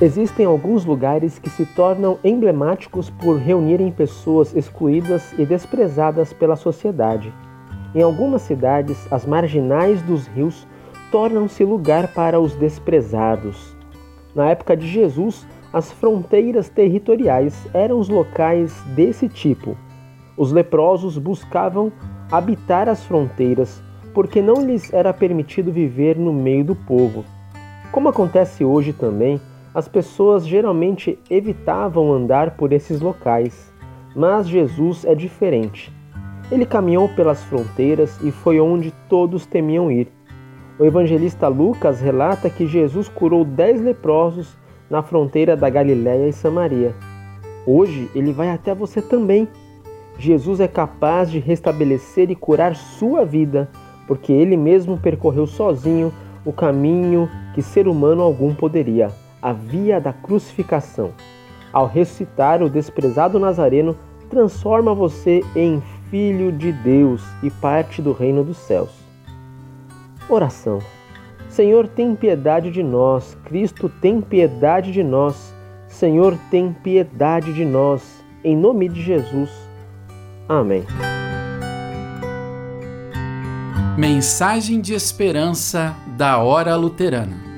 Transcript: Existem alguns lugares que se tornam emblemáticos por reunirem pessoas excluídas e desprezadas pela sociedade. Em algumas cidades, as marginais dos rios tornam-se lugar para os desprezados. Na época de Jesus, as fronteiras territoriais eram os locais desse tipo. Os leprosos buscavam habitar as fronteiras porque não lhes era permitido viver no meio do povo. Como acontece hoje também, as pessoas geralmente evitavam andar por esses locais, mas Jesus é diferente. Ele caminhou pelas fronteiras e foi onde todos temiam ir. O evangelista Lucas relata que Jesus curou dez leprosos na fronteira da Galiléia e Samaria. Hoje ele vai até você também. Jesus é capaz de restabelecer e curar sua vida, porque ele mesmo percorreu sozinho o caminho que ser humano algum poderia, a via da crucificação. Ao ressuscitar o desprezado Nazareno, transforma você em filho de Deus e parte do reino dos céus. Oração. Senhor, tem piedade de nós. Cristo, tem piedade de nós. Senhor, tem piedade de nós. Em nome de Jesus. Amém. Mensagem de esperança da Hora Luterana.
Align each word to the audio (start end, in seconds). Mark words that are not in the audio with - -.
Existem 0.00 0.44
alguns 0.44 0.84
lugares 0.84 1.38
que 1.38 1.48
se 1.48 1.64
tornam 1.64 2.18
emblemáticos 2.24 3.10
por 3.10 3.36
reunirem 3.36 3.92
pessoas 3.92 4.54
excluídas 4.54 5.32
e 5.38 5.46
desprezadas 5.46 6.32
pela 6.32 6.56
sociedade. 6.56 7.32
Em 7.94 8.02
algumas 8.02 8.42
cidades, 8.42 9.06
as 9.12 9.24
marginais 9.24 10.02
dos 10.02 10.26
rios 10.26 10.66
tornam-se 11.12 11.64
lugar 11.64 12.08
para 12.12 12.40
os 12.40 12.56
desprezados. 12.56 13.76
Na 14.34 14.50
época 14.50 14.76
de 14.76 14.88
Jesus, 14.88 15.46
as 15.72 15.92
fronteiras 15.92 16.68
territoriais 16.68 17.68
eram 17.72 18.00
os 18.00 18.08
locais 18.08 18.74
desse 18.96 19.28
tipo. 19.28 19.76
Os 20.36 20.50
leprosos 20.50 21.18
buscavam 21.18 21.92
habitar 22.32 22.88
as 22.88 23.04
fronteiras 23.04 23.80
porque 24.12 24.42
não 24.42 24.64
lhes 24.66 24.92
era 24.92 25.12
permitido 25.12 25.70
viver 25.70 26.18
no 26.18 26.32
meio 26.32 26.64
do 26.64 26.74
povo. 26.74 27.24
Como 27.92 28.08
acontece 28.08 28.64
hoje 28.64 28.92
também, 28.92 29.40
as 29.74 29.88
pessoas 29.88 30.46
geralmente 30.46 31.18
evitavam 31.28 32.12
andar 32.12 32.52
por 32.52 32.72
esses 32.72 33.00
locais, 33.00 33.72
mas 34.14 34.48
Jesus 34.48 35.04
é 35.04 35.14
diferente. 35.14 35.92
Ele 36.50 36.64
caminhou 36.64 37.08
pelas 37.08 37.42
fronteiras 37.42 38.20
e 38.22 38.30
foi 38.30 38.60
onde 38.60 38.92
todos 39.08 39.44
temiam 39.44 39.90
ir. 39.90 40.06
O 40.78 40.84
evangelista 40.84 41.48
Lucas 41.48 42.00
relata 42.00 42.48
que 42.48 42.66
Jesus 42.66 43.08
curou 43.08 43.44
dez 43.44 43.80
leprosos 43.80 44.56
na 44.88 45.02
fronteira 45.02 45.56
da 45.56 45.68
Galiléia 45.68 46.28
e 46.28 46.32
Samaria. 46.32 46.94
Hoje 47.66 48.08
ele 48.14 48.32
vai 48.32 48.50
até 48.50 48.74
você 48.74 49.02
também. 49.02 49.48
Jesus 50.18 50.60
é 50.60 50.68
capaz 50.68 51.30
de 51.30 51.40
restabelecer 51.40 52.30
e 52.30 52.36
curar 52.36 52.76
sua 52.76 53.24
vida, 53.24 53.68
porque 54.06 54.32
ele 54.32 54.56
mesmo 54.56 54.98
percorreu 54.98 55.46
sozinho 55.46 56.12
o 56.44 56.52
caminho 56.52 57.28
que 57.54 57.62
ser 57.62 57.88
humano 57.88 58.22
algum 58.22 58.54
poderia, 58.54 59.10
a 59.44 59.52
via 59.52 60.00
da 60.00 60.10
crucificação. 60.10 61.12
Ao 61.70 61.86
ressuscitar 61.86 62.62
o 62.62 62.70
desprezado 62.70 63.38
Nazareno, 63.38 63.94
transforma 64.30 64.94
você 64.94 65.42
em 65.54 65.82
filho 66.10 66.50
de 66.50 66.72
Deus 66.72 67.22
e 67.42 67.50
parte 67.50 68.00
do 68.00 68.12
reino 68.12 68.42
dos 68.42 68.56
céus. 68.56 68.88
Oração. 70.30 70.78
Senhor, 71.50 71.86
tem 71.86 72.16
piedade 72.16 72.70
de 72.70 72.82
nós. 72.82 73.36
Cristo, 73.44 73.90
tem 74.00 74.18
piedade 74.22 74.90
de 74.90 75.02
nós. 75.02 75.54
Senhor, 75.88 76.38
tem 76.50 76.72
piedade 76.72 77.52
de 77.52 77.66
nós. 77.66 78.24
Em 78.42 78.56
nome 78.56 78.88
de 78.88 79.02
Jesus. 79.02 79.50
Amém. 80.48 80.84
Mensagem 83.98 84.80
de 84.80 84.94
esperança 84.94 85.94
da 86.16 86.38
Hora 86.38 86.74
Luterana. 86.76 87.53